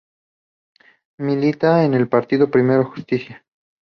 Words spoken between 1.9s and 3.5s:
el partido Primero Justicia.